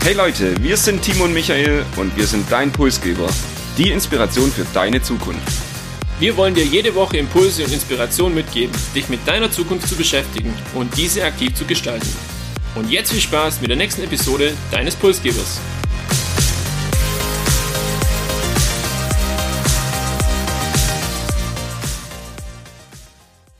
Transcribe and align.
Hey 0.00 0.14
Leute, 0.14 0.62
wir 0.62 0.76
sind 0.76 1.02
Timo 1.02 1.24
und 1.24 1.34
Michael 1.34 1.84
und 1.96 2.16
wir 2.16 2.26
sind 2.26 2.50
dein 2.50 2.72
Pulsgeber. 2.72 3.28
Die 3.76 3.90
Inspiration 3.90 4.50
für 4.50 4.64
deine 4.72 5.02
Zukunft. 5.02 5.42
Wir 6.18 6.36
wollen 6.36 6.54
dir 6.54 6.64
jede 6.64 6.94
Woche 6.94 7.18
Impulse 7.18 7.64
und 7.64 7.72
Inspiration 7.72 8.34
mitgeben, 8.34 8.74
dich 8.94 9.08
mit 9.08 9.26
deiner 9.26 9.50
Zukunft 9.50 9.86
zu 9.86 9.96
beschäftigen 9.96 10.54
und 10.74 10.96
diese 10.96 11.24
aktiv 11.24 11.54
zu 11.54 11.64
gestalten. 11.66 12.08
Und 12.74 12.90
jetzt 12.90 13.12
viel 13.12 13.20
Spaß 13.20 13.60
mit 13.60 13.70
der 13.70 13.76
nächsten 13.76 14.02
Episode 14.02 14.54
deines 14.70 14.96
Pulsgebers. 14.96 15.60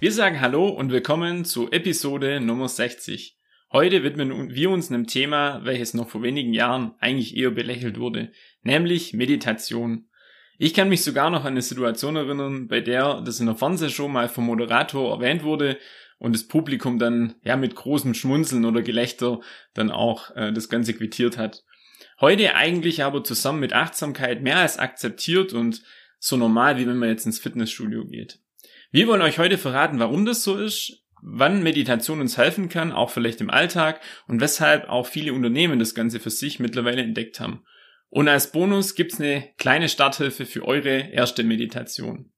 Wir 0.00 0.12
sagen 0.12 0.40
Hallo 0.40 0.68
und 0.68 0.92
willkommen 0.92 1.44
zu 1.44 1.70
Episode 1.72 2.40
Nummer 2.40 2.68
60. 2.68 3.37
Heute 3.70 4.02
widmen 4.02 4.54
wir 4.54 4.70
uns 4.70 4.90
einem 4.90 5.06
Thema, 5.06 5.60
welches 5.62 5.92
noch 5.92 6.08
vor 6.08 6.22
wenigen 6.22 6.54
Jahren 6.54 6.94
eigentlich 7.00 7.36
eher 7.36 7.50
belächelt 7.50 8.00
wurde, 8.00 8.32
nämlich 8.62 9.12
Meditation. 9.12 10.08
Ich 10.56 10.72
kann 10.72 10.88
mich 10.88 11.04
sogar 11.04 11.28
noch 11.28 11.42
an 11.42 11.48
eine 11.48 11.60
Situation 11.60 12.16
erinnern, 12.16 12.66
bei 12.66 12.80
der 12.80 13.20
das 13.20 13.40
in 13.40 13.46
der 13.46 13.56
Fernsehshow 13.56 14.08
mal 14.08 14.30
vom 14.30 14.46
Moderator 14.46 15.12
erwähnt 15.12 15.42
wurde 15.42 15.76
und 16.18 16.34
das 16.34 16.48
Publikum 16.48 16.98
dann 16.98 17.34
ja 17.42 17.58
mit 17.58 17.74
großem 17.74 18.14
Schmunzeln 18.14 18.64
oder 18.64 18.80
Gelächter 18.80 19.40
dann 19.74 19.90
auch 19.90 20.34
äh, 20.34 20.50
das 20.50 20.70
Ganze 20.70 20.94
quittiert 20.94 21.36
hat. 21.36 21.62
Heute 22.22 22.54
eigentlich 22.54 23.04
aber 23.04 23.22
zusammen 23.22 23.60
mit 23.60 23.74
Achtsamkeit 23.74 24.42
mehr 24.42 24.56
als 24.56 24.78
akzeptiert 24.78 25.52
und 25.52 25.82
so 26.18 26.38
normal, 26.38 26.78
wie 26.78 26.86
wenn 26.86 26.96
man 26.96 27.10
jetzt 27.10 27.26
ins 27.26 27.38
Fitnessstudio 27.38 28.06
geht. 28.06 28.40
Wir 28.90 29.06
wollen 29.08 29.20
euch 29.20 29.38
heute 29.38 29.58
verraten, 29.58 29.98
warum 29.98 30.24
das 30.24 30.42
so 30.42 30.56
ist, 30.56 31.04
wann 31.22 31.62
Meditation 31.62 32.20
uns 32.20 32.36
helfen 32.36 32.68
kann, 32.68 32.92
auch 32.92 33.10
vielleicht 33.10 33.40
im 33.40 33.50
Alltag 33.50 34.00
und 34.26 34.40
weshalb 34.40 34.88
auch 34.88 35.06
viele 35.06 35.32
Unternehmen 35.32 35.78
das 35.78 35.94
Ganze 35.94 36.20
für 36.20 36.30
sich 36.30 36.60
mittlerweile 36.60 37.02
entdeckt 37.02 37.40
haben. 37.40 37.64
Und 38.10 38.28
als 38.28 38.52
Bonus 38.52 38.94
gibt's 38.94 39.20
eine 39.20 39.48
kleine 39.58 39.88
Starthilfe 39.88 40.46
für 40.46 40.64
eure 40.66 41.10
erste 41.10 41.44
Meditation. 41.44 42.32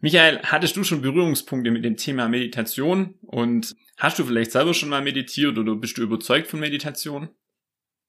Michael, 0.00 0.40
hattest 0.42 0.76
du 0.76 0.84
schon 0.84 1.00
Berührungspunkte 1.00 1.70
mit 1.70 1.84
dem 1.84 1.96
Thema 1.96 2.28
Meditation 2.28 3.14
und 3.22 3.74
hast 3.96 4.18
du 4.18 4.24
vielleicht 4.24 4.50
selber 4.50 4.74
schon 4.74 4.88
mal 4.88 5.00
meditiert 5.00 5.56
oder 5.56 5.76
bist 5.76 5.96
du 5.96 6.02
überzeugt 6.02 6.48
von 6.48 6.60
Meditation? 6.60 7.30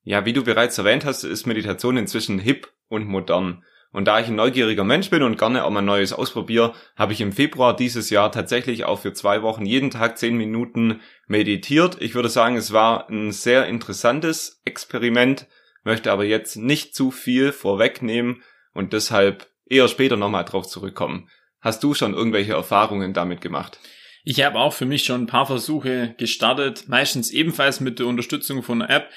Ja, 0.03 0.25
wie 0.25 0.33
du 0.33 0.43
bereits 0.43 0.77
erwähnt 0.77 1.05
hast, 1.05 1.23
ist 1.23 1.45
Meditation 1.45 1.95
inzwischen 1.95 2.39
hip 2.39 2.73
und 2.87 3.05
modern. 3.05 3.63
Und 3.93 4.05
da 4.05 4.19
ich 4.19 4.27
ein 4.27 4.35
neugieriger 4.35 4.83
Mensch 4.83 5.11
bin 5.11 5.21
und 5.21 5.37
gerne 5.37 5.63
auch 5.63 5.69
mal 5.69 5.81
Neues 5.81 6.11
ausprobiere, 6.11 6.73
habe 6.95 7.13
ich 7.13 7.21
im 7.21 7.31
Februar 7.31 7.75
dieses 7.75 8.09
Jahr 8.09 8.31
tatsächlich 8.31 8.85
auch 8.85 8.99
für 8.99 9.13
zwei 9.13 9.43
Wochen 9.43 9.65
jeden 9.65 9.91
Tag 9.91 10.17
zehn 10.17 10.35
Minuten 10.35 10.99
meditiert. 11.27 11.97
Ich 12.01 12.15
würde 12.15 12.29
sagen, 12.29 12.57
es 12.57 12.73
war 12.73 13.07
ein 13.09 13.31
sehr 13.31 13.67
interessantes 13.67 14.61
Experiment, 14.65 15.47
möchte 15.83 16.11
aber 16.11 16.25
jetzt 16.25 16.55
nicht 16.55 16.95
zu 16.95 17.11
viel 17.11 17.51
vorwegnehmen 17.51 18.41
und 18.73 18.93
deshalb 18.93 19.47
eher 19.67 19.87
später 19.87 20.17
nochmal 20.17 20.43
drauf 20.43 20.67
zurückkommen. 20.67 21.29
Hast 21.61 21.83
du 21.83 21.93
schon 21.93 22.15
irgendwelche 22.15 22.53
Erfahrungen 22.53 23.13
damit 23.13 23.41
gemacht? 23.41 23.79
Ich 24.23 24.43
habe 24.43 24.57
auch 24.59 24.73
für 24.73 24.85
mich 24.85 25.03
schon 25.03 25.23
ein 25.23 25.27
paar 25.27 25.45
Versuche 25.45 26.15
gestartet, 26.17 26.85
meistens 26.87 27.29
ebenfalls 27.29 27.79
mit 27.79 27.99
der 27.99 28.07
Unterstützung 28.07 28.63
von 28.63 28.81
einer 28.81 28.93
App. 28.93 29.09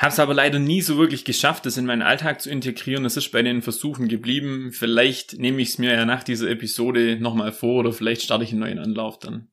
Habe 0.00 0.12
es 0.12 0.18
aber 0.18 0.32
leider 0.32 0.58
nie 0.58 0.80
so 0.80 0.96
wirklich 0.96 1.26
geschafft, 1.26 1.66
das 1.66 1.76
in 1.76 1.84
meinen 1.84 2.00
Alltag 2.00 2.40
zu 2.40 2.48
integrieren. 2.48 3.04
Es 3.04 3.18
ist 3.18 3.32
bei 3.32 3.42
den 3.42 3.60
Versuchen 3.60 4.08
geblieben. 4.08 4.72
Vielleicht 4.72 5.38
nehme 5.38 5.60
ich 5.60 5.68
es 5.68 5.78
mir 5.78 5.92
ja 5.92 6.06
nach 6.06 6.24
dieser 6.24 6.48
Episode 6.48 7.18
nochmal 7.20 7.52
vor 7.52 7.80
oder 7.80 7.92
vielleicht 7.92 8.22
starte 8.22 8.44
ich 8.44 8.52
einen 8.52 8.60
neuen 8.60 8.78
Anlauf 8.78 9.18
dann. 9.18 9.48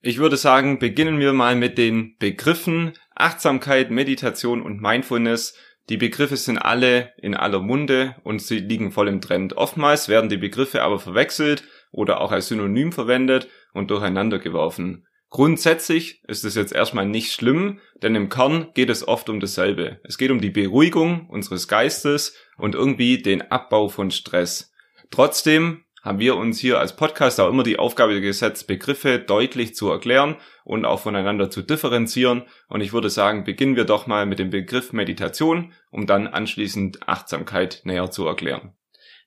Ich 0.00 0.18
würde 0.18 0.36
sagen, 0.36 0.80
beginnen 0.80 1.20
wir 1.20 1.32
mal 1.32 1.54
mit 1.54 1.78
den 1.78 2.16
Begriffen 2.18 2.94
Achtsamkeit, 3.14 3.92
Meditation 3.92 4.60
und 4.60 4.80
Mindfulness. 4.80 5.54
Die 5.88 5.98
Begriffe 5.98 6.36
sind 6.36 6.58
alle 6.58 7.12
in 7.18 7.36
aller 7.36 7.60
Munde 7.60 8.16
und 8.24 8.42
sie 8.42 8.58
liegen 8.58 8.90
voll 8.90 9.06
im 9.06 9.20
Trend. 9.20 9.56
Oftmals 9.56 10.08
werden 10.08 10.30
die 10.30 10.36
Begriffe 10.36 10.82
aber 10.82 10.98
verwechselt 10.98 11.62
oder 11.92 12.20
auch 12.20 12.32
als 12.32 12.48
Synonym 12.48 12.90
verwendet 12.90 13.46
und 13.72 13.92
durcheinander 13.92 14.40
geworfen. 14.40 15.06
Grundsätzlich 15.30 16.24
ist 16.26 16.44
es 16.44 16.56
jetzt 16.56 16.72
erstmal 16.72 17.06
nicht 17.06 17.32
schlimm, 17.32 17.78
denn 18.02 18.16
im 18.16 18.28
Kern 18.28 18.72
geht 18.74 18.90
es 18.90 19.06
oft 19.06 19.28
um 19.28 19.38
dasselbe. 19.38 20.00
Es 20.02 20.18
geht 20.18 20.32
um 20.32 20.40
die 20.40 20.50
Beruhigung 20.50 21.28
unseres 21.28 21.68
Geistes 21.68 22.36
und 22.58 22.74
irgendwie 22.74 23.22
den 23.22 23.48
Abbau 23.50 23.88
von 23.88 24.10
Stress. 24.10 24.72
Trotzdem 25.12 25.84
haben 26.02 26.18
wir 26.18 26.34
uns 26.34 26.58
hier 26.58 26.80
als 26.80 26.96
Podcaster 26.96 27.44
auch 27.44 27.50
immer 27.50 27.62
die 27.62 27.78
Aufgabe 27.78 28.20
gesetzt, 28.20 28.66
Begriffe 28.66 29.20
deutlich 29.20 29.76
zu 29.76 29.88
erklären 29.88 30.36
und 30.64 30.84
auch 30.84 31.00
voneinander 31.00 31.48
zu 31.48 31.62
differenzieren. 31.62 32.42
Und 32.68 32.80
ich 32.80 32.92
würde 32.92 33.10
sagen, 33.10 33.44
beginnen 33.44 33.76
wir 33.76 33.84
doch 33.84 34.08
mal 34.08 34.26
mit 34.26 34.40
dem 34.40 34.50
Begriff 34.50 34.92
Meditation, 34.92 35.72
um 35.90 36.06
dann 36.06 36.26
anschließend 36.26 37.08
Achtsamkeit 37.08 37.82
näher 37.84 38.10
zu 38.10 38.26
erklären. 38.26 38.74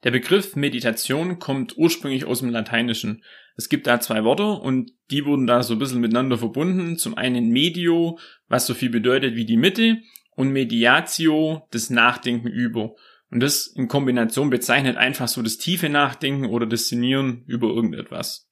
Der 0.04 0.12
Begriff 0.12 0.56
Meditation 0.56 1.40
kommt 1.40 1.78
ursprünglich 1.78 2.26
aus 2.26 2.40
dem 2.40 2.50
Lateinischen. 2.50 3.24
Es 3.56 3.70
gibt 3.70 3.88
da 3.88 4.00
zwei 4.00 4.24
Worte 4.24 4.48
und 4.48 4.92
die 5.12 5.26
wurden 5.26 5.48
da 5.48 5.64
so 5.64 5.74
ein 5.74 5.80
bisschen 5.80 6.02
miteinander 6.02 6.38
verbunden. 6.38 6.98
Zum 6.98 7.16
einen 7.16 7.50
Medio, 7.50 8.20
was 8.48 8.66
so 8.66 8.74
viel 8.74 8.90
bedeutet 8.90 9.36
wie 9.36 9.46
die 9.46 9.58
Mitte, 9.58 9.98
und 10.36 10.50
Mediatio, 10.50 11.68
das 11.72 11.90
Nachdenken 11.90 12.48
über. 12.48 12.96
Und 13.30 13.40
das 13.40 13.68
in 13.68 13.88
Kombination 13.88 14.50
bezeichnet 14.50 14.98
einfach 14.98 15.28
so 15.28 15.42
das 15.42 15.58
tiefe 15.58 15.90
Nachdenken 15.90 16.46
oder 16.48 16.66
das 16.66 16.88
Sinnieren 16.88 17.44
über 17.46 17.68
irgendetwas. 17.68 18.50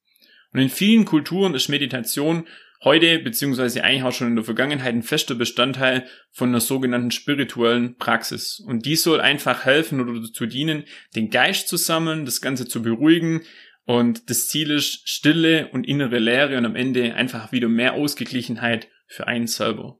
Und 0.52 0.60
in 0.60 0.68
vielen 0.68 1.04
Kulturen 1.04 1.54
ist 1.54 1.68
Meditation 1.68 2.46
heute, 2.84 3.18
beziehungsweise 3.18 3.84
eigentlich 3.84 4.02
auch 4.02 4.12
schon 4.12 4.28
in 4.28 4.36
der 4.36 4.44
Vergangenheit, 4.44 4.94
ein 4.94 5.02
fester 5.02 5.34
Bestandteil 5.34 6.06
von 6.30 6.48
einer 6.48 6.60
sogenannten 6.60 7.10
spirituellen 7.10 7.96
Praxis. 7.96 8.60
Und 8.60 8.86
die 8.86 8.96
soll 8.96 9.20
einfach 9.20 9.64
helfen 9.64 10.00
oder 10.00 10.20
dazu 10.20 10.46
dienen, 10.46 10.84
den 11.14 11.30
Geist 11.30 11.68
zu 11.68 11.76
sammeln, 11.76 12.24
das 12.24 12.40
Ganze 12.40 12.66
zu 12.66 12.82
beruhigen. 12.82 13.42
Und 13.84 14.30
das 14.30 14.48
Ziel 14.48 14.70
ist 14.70 15.08
Stille 15.08 15.68
und 15.68 15.86
innere 15.86 16.18
Leere 16.18 16.56
und 16.58 16.66
am 16.66 16.76
Ende 16.76 17.14
einfach 17.14 17.52
wieder 17.52 17.68
mehr 17.68 17.94
Ausgeglichenheit 17.94 18.88
für 19.06 19.26
einen 19.26 19.46
selber. 19.46 19.98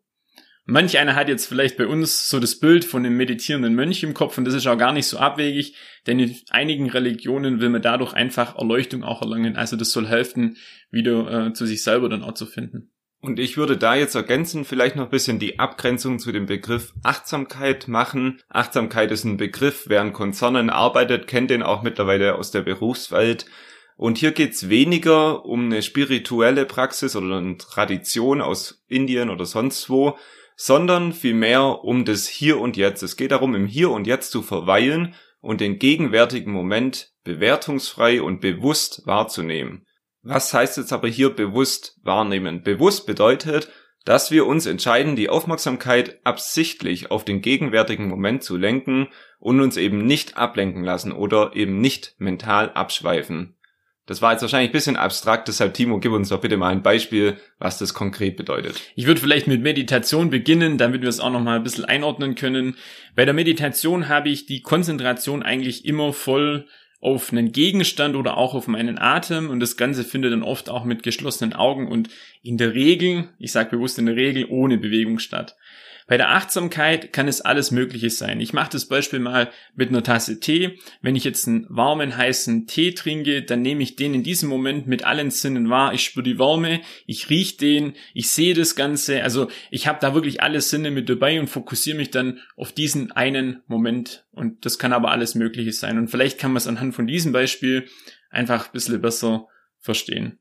Manch 0.64 0.96
einer 0.98 1.16
hat 1.16 1.28
jetzt 1.28 1.46
vielleicht 1.46 1.76
bei 1.76 1.86
uns 1.86 2.28
so 2.28 2.38
das 2.38 2.60
Bild 2.60 2.84
von 2.84 3.02
dem 3.02 3.16
meditierenden 3.16 3.74
Mönch 3.74 4.02
im 4.04 4.14
Kopf 4.14 4.38
und 4.38 4.44
das 4.44 4.54
ist 4.54 4.66
auch 4.68 4.78
gar 4.78 4.92
nicht 4.92 5.08
so 5.08 5.18
abwegig, 5.18 5.76
denn 6.06 6.20
in 6.20 6.36
einigen 6.50 6.88
Religionen 6.88 7.60
will 7.60 7.68
man 7.68 7.82
dadurch 7.82 8.12
einfach 8.12 8.56
Erleuchtung 8.56 9.02
auch 9.02 9.22
erlangen. 9.22 9.56
Also 9.56 9.76
das 9.76 9.90
soll 9.90 10.06
helfen, 10.06 10.56
wieder 10.90 11.48
äh, 11.48 11.52
zu 11.52 11.66
sich 11.66 11.82
selber 11.82 12.08
dann 12.08 12.22
auch 12.22 12.34
zu 12.34 12.46
finden. 12.46 12.92
Und 13.20 13.38
ich 13.38 13.56
würde 13.56 13.76
da 13.76 13.94
jetzt 13.94 14.16
ergänzen, 14.16 14.64
vielleicht 14.64 14.96
noch 14.96 15.04
ein 15.04 15.10
bisschen 15.10 15.38
die 15.38 15.60
Abgrenzung 15.60 16.18
zu 16.18 16.32
dem 16.32 16.46
Begriff 16.46 16.92
Achtsamkeit 17.04 17.86
machen. 17.86 18.40
Achtsamkeit 18.48 19.12
ist 19.12 19.24
ein 19.24 19.36
Begriff, 19.36 19.84
wer 19.86 20.02
in 20.02 20.12
Konzernen 20.12 20.70
arbeitet, 20.70 21.28
kennt 21.28 21.50
den 21.50 21.62
auch 21.62 21.82
mittlerweile 21.82 22.34
aus 22.34 22.50
der 22.50 22.62
Berufswelt. 22.62 23.46
Und 23.96 24.18
hier 24.18 24.32
geht's 24.32 24.68
weniger 24.68 25.44
um 25.44 25.66
eine 25.66 25.82
spirituelle 25.82 26.66
Praxis 26.66 27.14
oder 27.14 27.36
eine 27.36 27.58
Tradition 27.58 28.40
aus 28.40 28.82
Indien 28.88 29.30
oder 29.30 29.44
sonst 29.44 29.88
wo, 29.88 30.18
sondern 30.56 31.12
vielmehr 31.12 31.84
um 31.84 32.04
das 32.04 32.28
Hier 32.28 32.60
und 32.60 32.76
Jetzt. 32.76 33.02
Es 33.02 33.16
geht 33.16 33.32
darum, 33.32 33.54
im 33.54 33.66
Hier 33.66 33.90
und 33.90 34.06
Jetzt 34.06 34.30
zu 34.30 34.42
verweilen 34.42 35.14
und 35.40 35.60
den 35.60 35.78
gegenwärtigen 35.78 36.52
Moment 36.52 37.12
bewertungsfrei 37.24 38.22
und 38.22 38.40
bewusst 38.40 39.02
wahrzunehmen. 39.06 39.86
Was 40.22 40.54
heißt 40.54 40.76
jetzt 40.76 40.92
aber 40.92 41.08
hier 41.08 41.30
bewusst 41.30 41.98
wahrnehmen? 42.02 42.62
Bewusst 42.62 43.06
bedeutet, 43.06 43.70
dass 44.04 44.30
wir 44.30 44.46
uns 44.46 44.66
entscheiden, 44.66 45.16
die 45.16 45.28
Aufmerksamkeit 45.28 46.20
absichtlich 46.24 47.10
auf 47.10 47.24
den 47.24 47.40
gegenwärtigen 47.40 48.08
Moment 48.08 48.42
zu 48.42 48.56
lenken 48.56 49.08
und 49.38 49.60
uns 49.60 49.76
eben 49.76 50.06
nicht 50.06 50.36
ablenken 50.36 50.84
lassen 50.84 51.12
oder 51.12 51.54
eben 51.54 51.80
nicht 51.80 52.14
mental 52.18 52.70
abschweifen. 52.70 53.56
Das 54.06 54.20
war 54.20 54.32
jetzt 54.32 54.42
wahrscheinlich 54.42 54.70
ein 54.70 54.72
bisschen 54.72 54.96
abstrakt, 54.96 55.46
deshalb 55.46 55.74
Timo, 55.74 56.00
gib 56.00 56.12
uns 56.12 56.28
doch 56.28 56.40
bitte 56.40 56.56
mal 56.56 56.70
ein 56.70 56.82
Beispiel, 56.82 57.36
was 57.58 57.78
das 57.78 57.94
konkret 57.94 58.36
bedeutet. 58.36 58.80
Ich 58.96 59.06
würde 59.06 59.20
vielleicht 59.20 59.46
mit 59.46 59.62
Meditation 59.62 60.28
beginnen, 60.28 60.76
damit 60.76 61.02
wir 61.02 61.08
es 61.08 61.20
auch 61.20 61.30
noch 61.30 61.40
mal 61.40 61.56
ein 61.56 61.62
bisschen 61.62 61.84
einordnen 61.84 62.34
können. 62.34 62.76
Bei 63.14 63.24
der 63.24 63.34
Meditation 63.34 64.08
habe 64.08 64.28
ich 64.28 64.46
die 64.46 64.60
Konzentration 64.60 65.44
eigentlich 65.44 65.84
immer 65.84 66.12
voll 66.12 66.66
auf 67.02 67.32
einen 67.32 67.50
Gegenstand 67.50 68.14
oder 68.14 68.36
auch 68.36 68.54
auf 68.54 68.68
meinen 68.68 68.96
Atem 68.96 69.50
und 69.50 69.60
das 69.60 69.76
Ganze 69.76 70.04
findet 70.04 70.32
dann 70.32 70.44
oft 70.44 70.68
auch 70.68 70.84
mit 70.84 71.02
geschlossenen 71.02 71.52
Augen 71.52 71.88
und 71.88 72.08
in 72.42 72.58
der 72.58 72.74
Regel, 72.74 73.28
ich 73.38 73.50
sage 73.50 73.70
bewusst 73.70 73.98
in 73.98 74.06
der 74.06 74.16
Regel, 74.16 74.46
ohne 74.48 74.78
Bewegung 74.78 75.18
statt. 75.18 75.56
Bei 76.06 76.16
der 76.16 76.30
Achtsamkeit 76.30 77.12
kann 77.12 77.28
es 77.28 77.40
alles 77.40 77.70
Mögliche 77.70 78.10
sein. 78.10 78.40
Ich 78.40 78.52
mache 78.52 78.70
das 78.70 78.86
Beispiel 78.86 79.20
mal 79.20 79.50
mit 79.74 79.90
einer 79.90 80.02
Tasse 80.02 80.40
Tee. 80.40 80.78
Wenn 81.00 81.16
ich 81.16 81.24
jetzt 81.24 81.46
einen 81.46 81.66
warmen, 81.68 82.16
heißen 82.16 82.66
Tee 82.66 82.92
trinke, 82.92 83.42
dann 83.42 83.62
nehme 83.62 83.82
ich 83.82 83.96
den 83.96 84.14
in 84.14 84.22
diesem 84.22 84.48
Moment 84.48 84.86
mit 84.86 85.04
allen 85.04 85.30
Sinnen 85.30 85.70
wahr. 85.70 85.94
Ich 85.94 86.04
spüre 86.04 86.24
die 86.24 86.38
Wärme, 86.38 86.80
ich 87.06 87.30
rieche 87.30 87.56
den, 87.56 87.94
ich 88.14 88.30
sehe 88.30 88.54
das 88.54 88.74
Ganze. 88.74 89.22
Also 89.22 89.48
ich 89.70 89.86
habe 89.86 89.98
da 90.00 90.14
wirklich 90.14 90.42
alle 90.42 90.60
Sinne 90.60 90.90
mit 90.90 91.08
dabei 91.08 91.38
und 91.40 91.48
fokussiere 91.48 91.96
mich 91.96 92.10
dann 92.10 92.40
auf 92.56 92.72
diesen 92.72 93.12
einen 93.12 93.62
Moment. 93.66 94.26
Und 94.32 94.64
das 94.66 94.78
kann 94.78 94.92
aber 94.92 95.10
alles 95.10 95.34
Mögliche 95.34 95.72
sein. 95.72 95.98
Und 95.98 96.08
vielleicht 96.08 96.38
kann 96.38 96.52
man 96.52 96.58
es 96.58 96.66
anhand 96.66 96.94
von 96.94 97.06
diesem 97.06 97.32
Beispiel 97.32 97.86
einfach 98.30 98.66
ein 98.66 98.72
bisschen 98.72 99.00
besser 99.00 99.46
verstehen. 99.78 100.38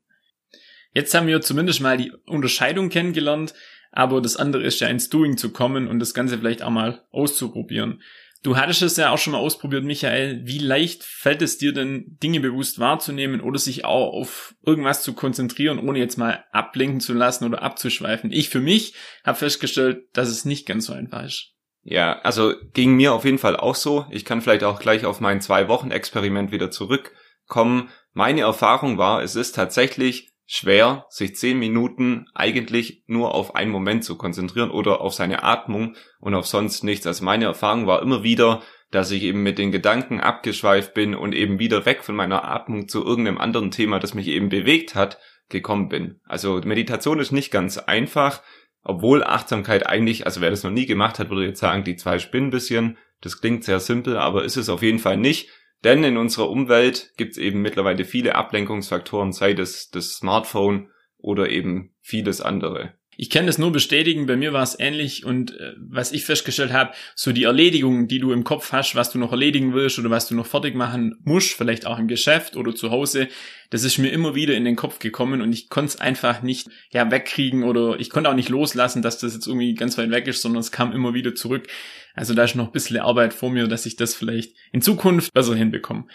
Jetzt 0.94 1.14
haben 1.14 1.26
wir 1.26 1.40
zumindest 1.40 1.80
mal 1.80 1.96
die 1.96 2.12
Unterscheidung 2.26 2.90
kennengelernt 2.90 3.54
aber 3.92 4.20
das 4.20 4.36
andere 4.36 4.64
ist 4.64 4.80
ja 4.80 4.88
ins 4.88 5.08
Doing 5.10 5.36
zu 5.36 5.52
kommen 5.52 5.86
und 5.86 6.00
das 6.00 6.14
Ganze 6.14 6.38
vielleicht 6.38 6.62
auch 6.62 6.70
mal 6.70 7.04
auszuprobieren. 7.12 8.02
Du 8.42 8.56
hattest 8.56 8.82
es 8.82 8.96
ja 8.96 9.10
auch 9.10 9.18
schon 9.18 9.34
mal 9.34 9.38
ausprobiert, 9.38 9.84
Michael. 9.84 10.40
Wie 10.44 10.58
leicht 10.58 11.04
fällt 11.04 11.42
es 11.42 11.58
dir 11.58 11.72
denn, 11.72 12.18
Dinge 12.20 12.40
bewusst 12.40 12.80
wahrzunehmen 12.80 13.40
oder 13.40 13.58
sich 13.58 13.84
auch 13.84 14.12
auf 14.12 14.56
irgendwas 14.66 15.04
zu 15.04 15.12
konzentrieren, 15.12 15.78
ohne 15.78 16.00
jetzt 16.00 16.18
mal 16.18 16.44
ablenken 16.50 16.98
zu 16.98 17.12
lassen 17.12 17.44
oder 17.44 17.62
abzuschweifen? 17.62 18.32
Ich 18.32 18.48
für 18.48 18.60
mich 18.60 18.94
habe 19.22 19.38
festgestellt, 19.38 20.06
dass 20.12 20.28
es 20.28 20.44
nicht 20.44 20.66
ganz 20.66 20.86
so 20.86 20.92
einfach 20.92 21.24
ist. 21.24 21.52
Ja, 21.84 22.18
also 22.20 22.54
ging 22.74 22.96
mir 22.96 23.12
auf 23.12 23.24
jeden 23.24 23.38
Fall 23.38 23.56
auch 23.56 23.76
so. 23.76 24.06
Ich 24.10 24.24
kann 24.24 24.40
vielleicht 24.40 24.64
auch 24.64 24.80
gleich 24.80 25.04
auf 25.04 25.20
mein 25.20 25.40
Zwei-Wochen-Experiment 25.40 26.50
wieder 26.50 26.72
zurückkommen. 26.72 27.90
Meine 28.12 28.40
Erfahrung 28.40 28.98
war, 28.98 29.22
es 29.22 29.36
ist 29.36 29.54
tatsächlich 29.54 30.31
schwer, 30.54 31.06
sich 31.08 31.34
zehn 31.34 31.58
Minuten 31.58 32.26
eigentlich 32.34 33.04
nur 33.06 33.34
auf 33.34 33.56
einen 33.56 33.70
Moment 33.70 34.04
zu 34.04 34.18
konzentrieren 34.18 34.70
oder 34.70 35.00
auf 35.00 35.14
seine 35.14 35.44
Atmung 35.44 35.96
und 36.20 36.34
auf 36.34 36.46
sonst 36.46 36.84
nichts. 36.84 37.06
Also 37.06 37.24
meine 37.24 37.46
Erfahrung 37.46 37.86
war 37.86 38.02
immer 38.02 38.22
wieder, 38.22 38.60
dass 38.90 39.10
ich 39.12 39.22
eben 39.22 39.42
mit 39.42 39.56
den 39.56 39.72
Gedanken 39.72 40.20
abgeschweift 40.20 40.92
bin 40.92 41.14
und 41.14 41.34
eben 41.34 41.58
wieder 41.58 41.86
weg 41.86 42.04
von 42.04 42.14
meiner 42.14 42.44
Atmung 42.44 42.86
zu 42.86 43.02
irgendeinem 43.02 43.38
anderen 43.38 43.70
Thema, 43.70 43.98
das 43.98 44.12
mich 44.12 44.28
eben 44.28 44.50
bewegt 44.50 44.94
hat, 44.94 45.18
gekommen 45.48 45.88
bin. 45.88 46.20
Also 46.26 46.60
Meditation 46.62 47.18
ist 47.18 47.32
nicht 47.32 47.50
ganz 47.50 47.78
einfach, 47.78 48.42
obwohl 48.82 49.24
Achtsamkeit 49.24 49.86
eigentlich, 49.86 50.26
also 50.26 50.42
wer 50.42 50.50
das 50.50 50.64
noch 50.64 50.70
nie 50.70 50.84
gemacht 50.84 51.18
hat, 51.18 51.30
würde 51.30 51.46
jetzt 51.46 51.60
sagen, 51.60 51.82
die 51.82 51.96
zwei 51.96 52.18
spinnen 52.18 52.50
bisschen. 52.50 52.98
Das 53.22 53.40
klingt 53.40 53.64
sehr 53.64 53.80
simpel, 53.80 54.18
aber 54.18 54.44
ist 54.44 54.58
es 54.58 54.68
auf 54.68 54.82
jeden 54.82 54.98
Fall 54.98 55.16
nicht. 55.16 55.48
Denn 55.84 56.04
in 56.04 56.16
unserer 56.16 56.48
Umwelt 56.48 57.12
gibt 57.16 57.32
es 57.32 57.38
eben 57.38 57.60
mittlerweile 57.60 58.04
viele 58.04 58.34
Ablenkungsfaktoren, 58.36 59.32
sei 59.32 59.54
das 59.54 59.90
das 59.90 60.12
Smartphone 60.12 60.90
oder 61.18 61.50
eben 61.50 61.94
vieles 62.00 62.40
andere. 62.40 62.94
Ich 63.16 63.28
kann 63.28 63.46
das 63.46 63.58
nur 63.58 63.72
bestätigen, 63.72 64.26
bei 64.26 64.36
mir 64.36 64.52
war 64.52 64.62
es 64.62 64.78
ähnlich 64.78 65.26
und 65.26 65.58
äh, 65.58 65.74
was 65.76 66.12
ich 66.12 66.24
festgestellt 66.24 66.72
habe, 66.72 66.94
so 67.14 67.32
die 67.32 67.44
Erledigungen, 67.44 68.08
die 68.08 68.18
du 68.18 68.32
im 68.32 68.42
Kopf 68.42 68.72
hast, 68.72 68.94
was 68.94 69.12
du 69.12 69.18
noch 69.18 69.32
erledigen 69.32 69.74
willst 69.74 69.98
oder 69.98 70.08
was 70.08 70.28
du 70.28 70.34
noch 70.34 70.46
fertig 70.46 70.74
machen 70.74 71.18
musst, 71.22 71.52
vielleicht 71.52 71.86
auch 71.86 71.98
im 71.98 72.08
Geschäft 72.08 72.56
oder 72.56 72.74
zu 72.74 72.90
Hause, 72.90 73.28
das 73.68 73.84
ist 73.84 73.98
mir 73.98 74.08
immer 74.10 74.34
wieder 74.34 74.54
in 74.54 74.64
den 74.64 74.76
Kopf 74.76 74.98
gekommen 74.98 75.42
und 75.42 75.52
ich 75.52 75.68
konnte 75.68 75.88
es 75.88 76.00
einfach 76.00 76.42
nicht 76.42 76.68
ja 76.90 77.10
wegkriegen 77.10 77.64
oder 77.64 78.00
ich 78.00 78.08
konnte 78.08 78.30
auch 78.30 78.34
nicht 78.34 78.48
loslassen, 78.48 79.02
dass 79.02 79.18
das 79.18 79.34
jetzt 79.34 79.46
irgendwie 79.46 79.74
ganz 79.74 79.98
weit 79.98 80.10
weg 80.10 80.26
ist, 80.26 80.40
sondern 80.40 80.60
es 80.60 80.72
kam 80.72 80.92
immer 80.92 81.12
wieder 81.12 81.34
zurück. 81.34 81.68
Also 82.14 82.34
da 82.34 82.44
ist 82.44 82.54
noch 82.54 82.66
ein 82.66 82.72
bisschen 82.72 82.98
Arbeit 82.98 83.34
vor 83.34 83.50
mir, 83.50 83.68
dass 83.68 83.86
ich 83.86 83.96
das 83.96 84.14
vielleicht 84.14 84.54
in 84.72 84.82
Zukunft 84.82 85.32
besser 85.32 85.54
hinbekomme. 85.54 86.06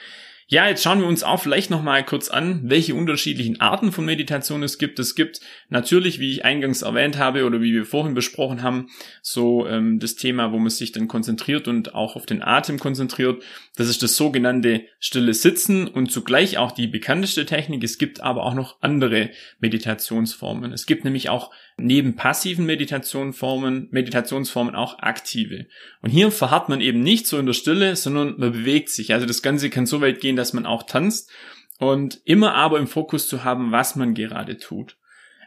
Ja, 0.50 0.70
jetzt 0.70 0.82
schauen 0.82 1.02
wir 1.02 1.08
uns 1.08 1.24
auch 1.24 1.42
vielleicht 1.42 1.70
nochmal 1.70 2.06
kurz 2.06 2.30
an, 2.30 2.62
welche 2.64 2.96
unterschiedlichen 2.96 3.60
Arten 3.60 3.92
von 3.92 4.06
Meditation 4.06 4.64
es 4.64 4.78
gibt. 4.78 4.98
Es 4.98 5.14
gibt 5.14 5.42
natürlich, 5.68 6.20
wie 6.20 6.32
ich 6.32 6.46
eingangs 6.46 6.84
erwähnt 6.84 7.18
habe 7.18 7.44
oder 7.44 7.60
wie 7.60 7.74
wir 7.74 7.84
vorhin 7.84 8.14
besprochen 8.14 8.64
haben, 8.64 8.88
so 9.22 9.68
ähm, 9.68 10.00
das 10.00 10.16
Thema, 10.16 10.54
wo 10.54 10.58
man 10.58 10.70
sich 10.70 10.94
dann 10.94 11.10
konzentriert 11.10 11.68
und 11.68 11.96
auch 11.96 12.16
auf 12.16 12.26
den 12.26 12.42
Atem 12.42 12.80
konzentriert. 12.80 13.44
Das 13.76 13.90
ist 13.90 14.02
das 14.04 14.16
sogenannte 14.16 14.86
stille 15.02 15.34
Sitzen 15.34 15.86
und 15.86 16.14
zugleich 16.14 16.58
auch 16.58 16.72
die 16.72 16.88
bekannteste 16.88 17.46
Technik. 17.46 17.84
Es 17.84 17.98
gibt 17.98 18.22
aber 18.22 18.44
auch 18.44 18.54
noch 18.54 18.78
andere 18.80 19.32
Meditationsformen. 19.60 20.72
Es 20.72 20.86
gibt 20.86 21.04
nämlich 21.04 21.28
auch 21.28 21.52
neben 21.77 22.15
passiven 22.15 22.65
Meditationsformen, 22.65 23.88
Meditationsformen 23.91 24.75
auch 24.75 25.00
aktive. 25.00 25.68
Und 26.01 26.09
hier 26.09 26.31
verharrt 26.31 26.69
man 26.69 26.81
eben 26.81 27.01
nicht 27.01 27.27
so 27.27 27.38
in 27.38 27.45
der 27.45 27.53
Stille, 27.53 27.95
sondern 27.95 28.35
man 28.38 28.51
bewegt 28.51 28.89
sich. 28.89 29.13
Also 29.13 29.25
das 29.25 29.44
Ganze 29.44 29.69
kann 29.69 29.85
so 29.85 30.01
weit 30.01 30.19
gehen, 30.19 30.35
dass 30.35 30.53
man 30.53 30.65
auch 30.65 30.83
tanzt 30.83 31.31
und 31.79 32.19
immer 32.25 32.56
aber 32.56 32.79
im 32.79 32.88
Fokus 32.88 33.27
zu 33.27 33.44
haben, 33.44 33.71
was 33.71 33.95
man 33.95 34.15
gerade 34.15 34.57
tut. 34.57 34.97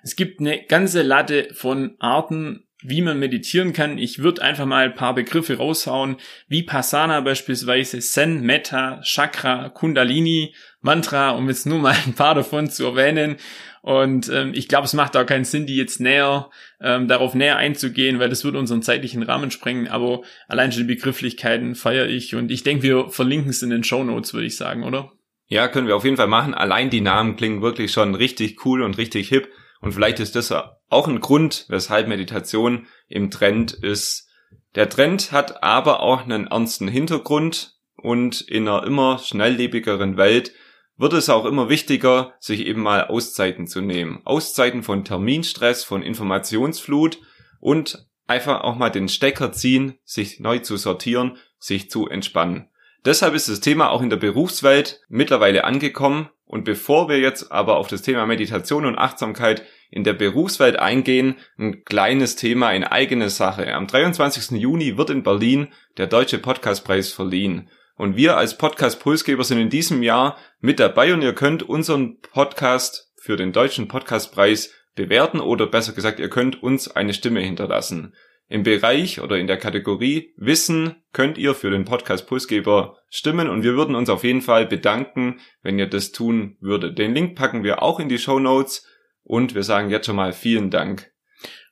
Es 0.02 0.16
gibt 0.16 0.40
eine 0.40 0.64
ganze 0.64 1.02
Latte 1.02 1.48
von 1.52 1.96
Arten, 1.98 2.64
wie 2.82 3.02
man 3.02 3.18
meditieren 3.18 3.72
kann. 3.72 3.98
Ich 3.98 4.20
würde 4.20 4.42
einfach 4.42 4.66
mal 4.66 4.86
ein 4.86 4.94
paar 4.94 5.14
Begriffe 5.14 5.56
raushauen, 5.56 6.16
wie 6.48 6.62
Pasana 6.62 7.20
beispielsweise, 7.20 7.98
Zen, 8.00 8.42
Metta, 8.42 9.00
Chakra, 9.02 9.68
Kundalini, 9.68 10.54
Mantra, 10.80 11.30
um 11.30 11.48
jetzt 11.48 11.66
nur 11.66 11.78
mal 11.78 11.94
ein 12.06 12.14
paar 12.14 12.34
davon 12.34 12.70
zu 12.70 12.84
erwähnen. 12.86 13.36
Und 13.82 14.28
ähm, 14.28 14.52
ich 14.54 14.68
glaube, 14.68 14.84
es 14.84 14.92
macht 14.92 15.16
auch 15.16 15.24
keinen 15.24 15.44
Sinn, 15.44 15.66
die 15.66 15.76
jetzt 15.76 16.00
näher 16.00 16.50
ähm, 16.80 17.08
darauf 17.08 17.34
näher 17.34 17.56
einzugehen, 17.56 18.18
weil 18.18 18.28
das 18.28 18.44
würde 18.44 18.58
unseren 18.58 18.82
zeitlichen 18.82 19.22
Rahmen 19.22 19.50
sprengen. 19.50 19.88
Aber 19.88 20.22
allein 20.48 20.70
schon 20.70 20.86
die 20.86 20.94
Begrifflichkeiten 20.94 21.74
feiere 21.74 22.06
ich 22.06 22.34
und 22.34 22.50
ich 22.50 22.62
denke, 22.62 22.82
wir 22.82 23.08
verlinken 23.08 23.50
es 23.50 23.62
in 23.62 23.70
den 23.70 23.84
Show 23.84 24.04
Notes, 24.04 24.34
würde 24.34 24.46
ich 24.46 24.56
sagen, 24.56 24.84
oder? 24.84 25.12
Ja, 25.48 25.66
können 25.66 25.88
wir 25.88 25.96
auf 25.96 26.04
jeden 26.04 26.16
Fall 26.16 26.28
machen. 26.28 26.54
Allein 26.54 26.90
die 26.90 27.00
Namen 27.00 27.36
klingen 27.36 27.62
wirklich 27.62 27.90
schon 27.90 28.14
richtig 28.14 28.64
cool 28.64 28.82
und 28.82 28.98
richtig 28.98 29.28
hip. 29.28 29.48
Und 29.80 29.92
vielleicht 29.92 30.20
ist 30.20 30.36
das 30.36 30.52
auch 30.52 31.08
ein 31.08 31.20
Grund, 31.20 31.66
weshalb 31.68 32.08
Meditation 32.08 32.86
im 33.08 33.30
Trend 33.30 33.72
ist. 33.72 34.28
Der 34.74 34.88
Trend 34.88 35.32
hat 35.32 35.62
aber 35.62 36.00
auch 36.00 36.22
einen 36.22 36.46
ernsten 36.46 36.88
Hintergrund 36.88 37.78
und 37.96 38.40
in 38.42 38.68
einer 38.68 38.84
immer 38.84 39.18
schnelllebigeren 39.18 40.16
Welt 40.16 40.52
wird 40.96 41.14
es 41.14 41.30
auch 41.30 41.46
immer 41.46 41.70
wichtiger, 41.70 42.34
sich 42.40 42.66
eben 42.66 42.82
mal 42.82 43.06
Auszeiten 43.06 43.66
zu 43.66 43.80
nehmen. 43.80 44.20
Auszeiten 44.24 44.82
von 44.82 45.04
Terminstress, 45.04 45.82
von 45.82 46.02
Informationsflut 46.02 47.18
und 47.58 48.06
einfach 48.26 48.60
auch 48.62 48.76
mal 48.76 48.90
den 48.90 49.08
Stecker 49.08 49.50
ziehen, 49.50 49.98
sich 50.04 50.40
neu 50.40 50.58
zu 50.58 50.76
sortieren, 50.76 51.38
sich 51.58 51.90
zu 51.90 52.06
entspannen. 52.08 52.68
Deshalb 53.04 53.34
ist 53.34 53.48
das 53.48 53.60
Thema 53.60 53.90
auch 53.90 54.02
in 54.02 54.10
der 54.10 54.18
Berufswelt 54.18 55.00
mittlerweile 55.08 55.64
angekommen. 55.64 56.28
Und 56.50 56.64
bevor 56.64 57.08
wir 57.08 57.20
jetzt 57.20 57.52
aber 57.52 57.76
auf 57.76 57.86
das 57.86 58.02
Thema 58.02 58.26
Meditation 58.26 58.84
und 58.84 58.98
Achtsamkeit 58.98 59.62
in 59.88 60.02
der 60.02 60.14
Berufswelt 60.14 60.80
eingehen, 60.80 61.36
ein 61.56 61.84
kleines 61.84 62.34
Thema 62.34 62.72
in 62.72 62.82
eigene 62.82 63.30
Sache. 63.30 63.72
Am 63.72 63.86
23. 63.86 64.58
Juni 64.58 64.96
wird 64.96 65.10
in 65.10 65.22
Berlin 65.22 65.68
der 65.96 66.08
Deutsche 66.08 66.38
Podcastpreis 66.38 67.12
verliehen. 67.12 67.70
Und 67.94 68.16
wir 68.16 68.36
als 68.36 68.58
Podcast-Pulsgeber 68.58 69.44
sind 69.44 69.60
in 69.60 69.70
diesem 69.70 70.02
Jahr 70.02 70.38
mit 70.58 70.80
dabei 70.80 71.14
und 71.14 71.22
ihr 71.22 71.36
könnt 71.36 71.62
unseren 71.62 72.18
Podcast 72.20 73.12
für 73.14 73.36
den 73.36 73.52
Deutschen 73.52 73.86
Podcastpreis 73.86 74.72
bewerten 74.96 75.38
oder 75.38 75.68
besser 75.68 75.92
gesagt, 75.92 76.18
ihr 76.18 76.30
könnt 76.30 76.64
uns 76.64 76.90
eine 76.90 77.14
Stimme 77.14 77.42
hinterlassen. 77.42 78.12
Im 78.50 78.64
Bereich 78.64 79.20
oder 79.20 79.38
in 79.38 79.46
der 79.46 79.58
Kategorie 79.58 80.34
Wissen 80.36 80.96
könnt 81.12 81.38
ihr 81.38 81.54
für 81.54 81.70
den 81.70 81.84
Podcast 81.84 82.26
Pulsgeber 82.26 82.98
stimmen 83.08 83.48
und 83.48 83.62
wir 83.62 83.76
würden 83.76 83.94
uns 83.94 84.10
auf 84.10 84.24
jeden 84.24 84.42
Fall 84.42 84.66
bedanken, 84.66 85.38
wenn 85.62 85.78
ihr 85.78 85.86
das 85.86 86.10
tun 86.10 86.56
würdet. 86.60 86.98
Den 86.98 87.14
Link 87.14 87.36
packen 87.36 87.62
wir 87.62 87.80
auch 87.80 88.00
in 88.00 88.08
die 88.08 88.18
Show 88.18 88.40
Notes 88.40 88.84
und 89.22 89.54
wir 89.54 89.62
sagen 89.62 89.88
jetzt 89.90 90.06
schon 90.06 90.16
mal 90.16 90.32
vielen 90.32 90.68
Dank. 90.68 91.12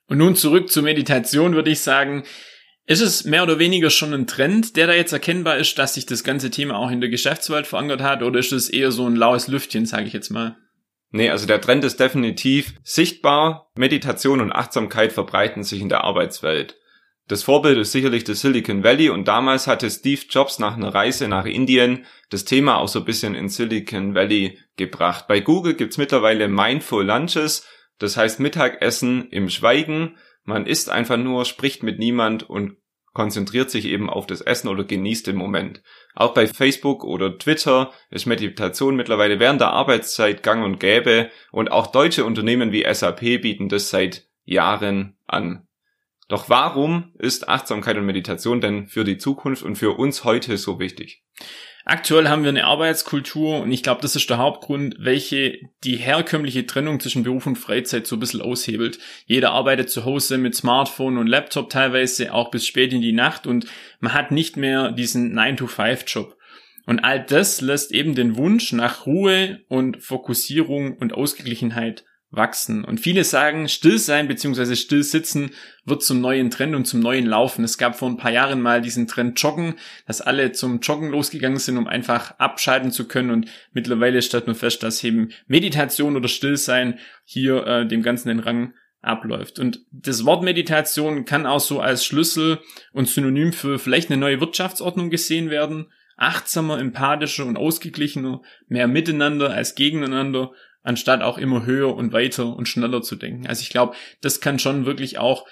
Und 0.07 0.19
nun 0.19 0.37
zurück 0.37 0.71
zur 0.71 0.83
Meditation 0.83 1.53
würde 1.53 1.69
ich 1.69 1.81
sagen, 1.81 2.23
ist 2.85 3.01
es 3.01 3.25
mehr 3.25 3.43
oder 3.43 3.59
weniger 3.59 3.89
schon 3.89 4.13
ein 4.13 4.25
Trend, 4.25 4.77
der 4.77 4.87
da 4.87 4.93
jetzt 4.93 5.11
erkennbar 5.11 5.57
ist, 5.57 5.77
dass 5.77 5.95
sich 5.95 6.05
das 6.05 6.23
ganze 6.23 6.49
Thema 6.49 6.77
auch 6.77 6.91
in 6.91 7.01
der 7.01 7.09
Geschäftswelt 7.09 7.67
verankert 7.67 8.01
hat, 8.01 8.23
oder 8.23 8.39
ist 8.39 8.53
es 8.53 8.69
eher 8.69 8.91
so 8.91 9.05
ein 9.05 9.17
laues 9.17 9.49
Lüftchen, 9.49 9.85
sage 9.85 10.05
ich 10.05 10.13
jetzt 10.13 10.29
mal? 10.29 10.55
Nee, 11.11 11.29
also 11.29 11.47
der 11.47 11.61
Trend 11.61 11.83
ist 11.83 11.99
definitiv 11.99 12.75
sichtbar. 12.83 13.71
Meditation 13.75 14.41
und 14.41 14.51
Achtsamkeit 14.51 15.11
verbreiten 15.11 15.63
sich 15.63 15.81
in 15.81 15.89
der 15.89 16.03
Arbeitswelt. 16.03 16.77
Das 17.29 17.43
Vorbild 17.43 17.77
ist 17.77 17.91
sicherlich 17.91 18.23
das 18.23 18.41
Silicon 18.41 18.83
Valley 18.83 19.09
und 19.09 19.27
damals 19.27 19.67
hatte 19.67 19.89
Steve 19.89 20.21
Jobs 20.29 20.57
nach 20.57 20.75
einer 20.75 20.93
Reise 20.93 21.27
nach 21.27 21.45
Indien 21.45 22.05
das 22.31 22.43
Thema 22.43 22.77
auch 22.77 22.87
so 22.87 22.99
ein 22.99 23.05
bisschen 23.05 23.35
in 23.35 23.49
Silicon 23.49 24.15
Valley 24.15 24.57
gebracht. 24.77 25.27
Bei 25.27 25.39
Google 25.39 25.75
gibt's 25.75 25.99
mittlerweile 25.99 26.47
Mindful 26.47 27.05
Lunches, 27.05 27.67
das 27.99 28.17
heißt 28.17 28.39
Mittagessen 28.39 29.29
im 29.29 29.49
Schweigen. 29.49 30.17
Man 30.43 30.65
isst 30.65 30.89
einfach 30.89 31.17
nur, 31.17 31.45
spricht 31.45 31.83
mit 31.83 31.99
niemand 31.99 32.49
und 32.49 32.77
konzentriert 33.19 33.69
sich 33.69 33.83
eben 33.83 34.09
auf 34.09 34.27
das 34.27 34.39
Essen 34.39 34.69
oder 34.69 34.85
genießt 34.85 35.27
den 35.27 35.35
Moment. 35.35 35.83
Auch 36.15 36.33
bei 36.33 36.47
Facebook 36.47 37.03
oder 37.03 37.37
Twitter 37.37 37.91
ist 38.09 38.27
Meditation 38.27 38.95
mittlerweile 38.95 39.41
während 39.41 39.59
der 39.59 39.71
Arbeitszeit 39.71 40.41
gang 40.41 40.63
und 40.63 40.79
gäbe 40.79 41.29
und 41.51 41.69
auch 41.69 41.87
deutsche 41.87 42.23
Unternehmen 42.23 42.71
wie 42.71 42.85
SAP 42.89 43.19
bieten 43.41 43.67
das 43.67 43.89
seit 43.89 44.25
Jahren 44.45 45.17
an. 45.27 45.67
Doch 46.29 46.47
warum 46.47 47.11
ist 47.17 47.49
Achtsamkeit 47.49 47.97
und 47.97 48.05
Meditation 48.05 48.61
denn 48.61 48.87
für 48.87 49.03
die 49.03 49.17
Zukunft 49.17 49.63
und 49.63 49.75
für 49.75 49.97
uns 49.97 50.23
heute 50.23 50.57
so 50.57 50.79
wichtig? 50.79 51.23
Aktuell 51.85 52.29
haben 52.29 52.43
wir 52.43 52.49
eine 52.49 52.65
Arbeitskultur 52.65 53.61
und 53.61 53.71
ich 53.71 53.81
glaube, 53.81 54.01
das 54.01 54.15
ist 54.15 54.29
der 54.29 54.37
Hauptgrund, 54.37 54.95
welche 54.99 55.57
die 55.83 55.95
herkömmliche 55.95 56.67
Trennung 56.67 56.99
zwischen 56.99 57.23
Beruf 57.23 57.47
und 57.47 57.55
Freizeit 57.55 58.05
so 58.05 58.15
ein 58.15 58.19
bisschen 58.19 58.41
aushebelt. 58.41 58.99
Jeder 59.25 59.53
arbeitet 59.53 59.89
zu 59.89 60.05
Hause 60.05 60.37
mit 60.37 60.53
Smartphone 60.53 61.17
und 61.17 61.25
Laptop 61.25 61.71
teilweise 61.71 62.31
auch 62.31 62.51
bis 62.51 62.67
spät 62.67 62.93
in 62.93 63.01
die 63.01 63.11
Nacht 63.11 63.47
und 63.47 63.65
man 63.99 64.13
hat 64.13 64.29
nicht 64.29 64.55
mehr 64.55 64.91
diesen 64.91 65.33
9-to-5-Job. 65.33 66.37
Und 66.85 66.99
all 66.99 67.23
das 67.23 67.59
lässt 67.59 67.91
eben 67.91 68.13
den 68.13 68.37
Wunsch 68.37 68.71
nach 68.71 69.07
Ruhe 69.07 69.61
und 69.67 69.97
Fokussierung 69.97 70.95
und 70.95 71.13
Ausgeglichenheit 71.13 72.03
wachsen. 72.31 72.85
Und 72.85 72.99
viele 72.99 73.23
sagen, 73.23 73.67
still 73.67 73.97
sein 73.97 74.27
bzw. 74.27 74.75
still 74.75 75.03
sitzen 75.03 75.51
wird 75.85 76.03
zum 76.03 76.21
neuen 76.21 76.51
Trend 76.51 76.75
und 76.75 76.85
zum 76.85 76.99
neuen 76.99 77.25
Laufen. 77.25 77.63
Es 77.63 77.77
gab 77.77 77.97
vor 77.97 78.07
ein 78.07 78.17
paar 78.17 78.31
Jahren 78.31 78.61
mal 78.61 78.81
diesen 78.81 79.07
Trend 79.07 79.41
Joggen, 79.41 79.75
dass 80.05 80.21
alle 80.21 80.51
zum 80.51 80.79
Joggen 80.79 81.09
losgegangen 81.09 81.57
sind, 81.57 81.77
um 81.77 81.87
einfach 81.87 82.37
abschalten 82.37 82.91
zu 82.91 83.07
können. 83.07 83.31
Und 83.31 83.47
mittlerweile 83.73 84.21
stellt 84.21 84.45
man 84.45 84.55
fest, 84.55 84.83
dass 84.83 85.03
eben 85.03 85.29
Meditation 85.47 86.15
oder 86.15 86.27
Stillsein 86.27 86.99
hier 87.25 87.65
äh, 87.65 87.87
dem 87.87 88.03
Ganzen 88.03 88.27
den 88.27 88.39
Rang 88.39 88.73
abläuft. 89.01 89.59
Und 89.59 89.81
das 89.91 90.25
Wort 90.25 90.43
Meditation 90.43 91.25
kann 91.25 91.45
auch 91.45 91.61
so 91.61 91.79
als 91.79 92.05
Schlüssel 92.05 92.59
und 92.91 93.07
Synonym 93.07 93.53
für 93.53 93.79
vielleicht 93.79 94.11
eine 94.11 94.19
neue 94.19 94.41
Wirtschaftsordnung 94.41 95.09
gesehen 95.09 95.49
werden. 95.49 95.87
Achtsamer, 96.17 96.79
empathischer 96.79 97.45
und 97.45 97.55
ausgeglichener, 97.55 98.41
mehr 98.67 98.87
miteinander 98.87 99.51
als 99.51 99.75
gegeneinander, 99.75 100.51
anstatt 100.81 101.21
auch 101.21 101.37
immer 101.37 101.65
höher 101.65 101.95
und 101.95 102.13
weiter 102.13 102.55
und 102.55 102.67
schneller 102.67 103.01
zu 103.01 103.15
denken. 103.15 103.47
Also 103.47 103.61
ich 103.61 103.69
glaube, 103.69 103.95
das 104.21 104.41
kann 104.41 104.59
schon 104.59 104.85
wirklich 104.85 105.17
auch 105.17 105.45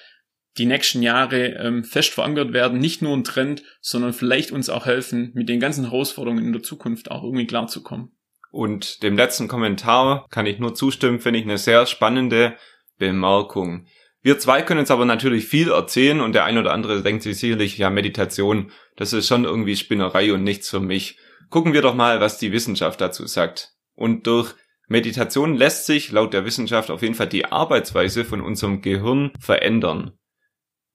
die 0.57 0.65
nächsten 0.65 1.03
Jahre 1.03 1.49
ähm, 1.59 1.83
fest 1.83 2.13
verankert 2.13 2.53
werden, 2.53 2.79
nicht 2.79 3.01
nur 3.01 3.15
ein 3.15 3.23
Trend, 3.23 3.63
sondern 3.79 4.13
vielleicht 4.13 4.51
uns 4.51 4.69
auch 4.69 4.85
helfen, 4.85 5.31
mit 5.35 5.49
den 5.49 5.59
ganzen 5.59 5.85
Herausforderungen 5.85 6.43
in 6.43 6.53
der 6.53 6.63
Zukunft 6.63 7.11
auch 7.11 7.23
irgendwie 7.23 7.45
klarzukommen. 7.45 8.11
Und 8.49 9.03
dem 9.03 9.15
letzten 9.15 9.47
Kommentar 9.47 10.25
kann 10.29 10.45
ich 10.45 10.57
nur 10.57 10.73
zustimmen, 10.73 11.19
finde 11.19 11.39
ich 11.39 11.45
eine 11.45 11.57
sehr 11.57 11.85
spannende 11.85 12.55
Bemerkung. 12.97 13.85
Wir 14.21 14.39
zwei 14.39 14.61
können 14.61 14.79
jetzt 14.79 14.91
aber 14.91 15.05
natürlich 15.05 15.45
viel 15.45 15.69
erzählen 15.69 16.21
und 16.21 16.33
der 16.33 16.45
ein 16.45 16.57
oder 16.57 16.73
andere 16.73 17.03
denkt 17.03 17.23
sich 17.23 17.37
sicherlich, 17.37 17.77
ja, 17.77 17.89
Meditation, 17.89 18.71
das 18.95 19.13
ist 19.13 19.27
schon 19.27 19.43
irgendwie 19.43 19.75
Spinnerei 19.75 20.33
und 20.33 20.43
nichts 20.43 20.69
für 20.69 20.79
mich. 20.79 21.19
Gucken 21.49 21.73
wir 21.73 21.81
doch 21.81 21.93
mal, 21.93 22.19
was 22.19 22.39
die 22.39 22.51
Wissenschaft 22.51 22.99
dazu 22.99 23.25
sagt. 23.27 23.73
Und 23.93 24.27
durch 24.27 24.53
Meditation 24.87 25.55
lässt 25.55 25.85
sich 25.85 26.11
laut 26.11 26.33
der 26.33 26.45
Wissenschaft 26.45 26.89
auf 26.89 27.01
jeden 27.01 27.15
Fall 27.15 27.27
die 27.27 27.45
Arbeitsweise 27.45 28.23
von 28.23 28.41
unserem 28.41 28.81
Gehirn 28.81 29.31
verändern. 29.39 30.11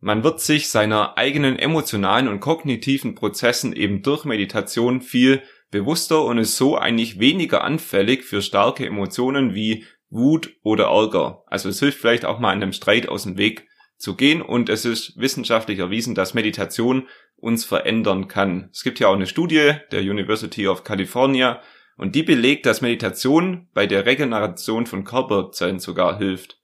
Man 0.00 0.24
wird 0.24 0.40
sich 0.40 0.68
seiner 0.68 1.16
eigenen 1.16 1.58
emotionalen 1.58 2.26
und 2.26 2.40
kognitiven 2.40 3.14
Prozessen 3.14 3.72
eben 3.72 4.02
durch 4.02 4.24
Meditation 4.24 5.00
viel 5.00 5.42
bewusster 5.70 6.24
und 6.24 6.38
ist 6.38 6.56
so 6.56 6.76
eigentlich 6.76 7.20
weniger 7.20 7.62
anfällig 7.62 8.24
für 8.24 8.42
starke 8.42 8.86
Emotionen 8.86 9.54
wie 9.54 9.84
Wut 10.10 10.56
oder 10.62 10.86
Ärger. 10.86 11.44
Also 11.46 11.68
es 11.68 11.78
hilft 11.78 11.98
vielleicht 11.98 12.24
auch 12.24 12.38
mal 12.38 12.50
einem 12.50 12.72
Streit 12.72 13.08
aus 13.08 13.24
dem 13.24 13.36
Weg 13.36 13.68
zu 13.96 14.16
gehen 14.16 14.42
und 14.42 14.68
es 14.68 14.84
ist 14.84 15.16
wissenschaftlich 15.18 15.78
erwiesen, 15.78 16.14
dass 16.14 16.34
Meditation 16.34 17.08
uns 17.36 17.64
verändern 17.64 18.26
kann. 18.26 18.68
Es 18.72 18.82
gibt 18.82 19.00
ja 19.00 19.08
auch 19.08 19.14
eine 19.14 19.26
Studie 19.26 19.74
der 19.90 20.00
University 20.00 20.66
of 20.66 20.82
California 20.82 21.60
und 21.96 22.14
die 22.14 22.22
belegt, 22.22 22.66
dass 22.66 22.80
Meditation 22.80 23.68
bei 23.74 23.86
der 23.86 24.06
Regeneration 24.06 24.86
von 24.86 25.04
Körperzellen 25.04 25.78
sogar 25.78 26.18
hilft. 26.18 26.58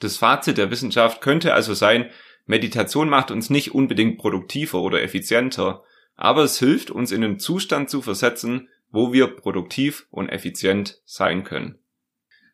Das 0.00 0.16
Fazit 0.16 0.58
der 0.58 0.70
Wissenschaft 0.70 1.20
könnte 1.20 1.54
also 1.54 1.74
sein, 1.74 2.10
Meditation 2.46 3.08
macht 3.08 3.30
uns 3.30 3.48
nicht 3.48 3.74
unbedingt 3.74 4.18
produktiver 4.18 4.80
oder 4.80 5.02
effizienter, 5.02 5.82
aber 6.16 6.44
es 6.44 6.58
hilft 6.58 6.90
uns 6.90 7.10
in 7.10 7.24
einen 7.24 7.38
Zustand 7.38 7.88
zu 7.90 8.02
versetzen, 8.02 8.68
wo 8.90 9.12
wir 9.12 9.28
produktiv 9.28 10.06
und 10.10 10.28
effizient 10.28 11.00
sein 11.04 11.42
können. 11.44 11.78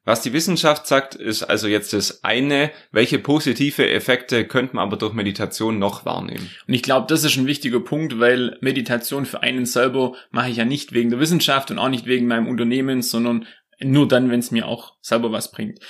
Was 0.04 0.22
die 0.22 0.32
Wissenschaft 0.32 0.86
sagt, 0.86 1.14
ist 1.14 1.42
also 1.42 1.68
jetzt 1.68 1.92
das 1.92 2.24
eine. 2.24 2.70
Welche 2.90 3.18
positive 3.18 3.88
Effekte 3.88 4.46
könnte 4.46 4.76
man 4.76 4.86
aber 4.86 4.96
durch 4.96 5.12
Meditation 5.12 5.78
noch 5.78 6.06
wahrnehmen? 6.06 6.50
Und 6.66 6.74
ich 6.74 6.82
glaube, 6.82 7.06
das 7.06 7.22
ist 7.22 7.36
ein 7.36 7.46
wichtiger 7.46 7.80
Punkt, 7.80 8.18
weil 8.18 8.56
Meditation 8.60 9.26
für 9.26 9.42
einen 9.42 9.66
selber 9.66 10.14
mache 10.30 10.50
ich 10.50 10.56
ja 10.56 10.64
nicht 10.64 10.92
wegen 10.92 11.10
der 11.10 11.20
Wissenschaft 11.20 11.70
und 11.70 11.78
auch 11.78 11.90
nicht 11.90 12.06
wegen 12.06 12.26
meinem 12.26 12.48
Unternehmen, 12.48 13.02
sondern 13.02 13.46
nur 13.82 14.08
dann, 14.08 14.30
wenn 14.30 14.40
es 14.40 14.50
mir 14.50 14.66
auch 14.66 14.94
selber 15.00 15.32
was 15.32 15.52
bringt. 15.52 15.80